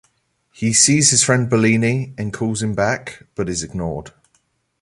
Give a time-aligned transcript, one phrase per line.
[0.51, 4.11] He sees his friend Berlini and calls him back but is ignored.